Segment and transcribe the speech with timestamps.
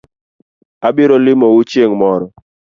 [0.87, 2.25] Abiro limo u chieng’ moro